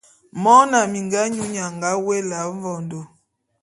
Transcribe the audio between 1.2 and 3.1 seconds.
nyu nnye a nga woé Ela Mvondo.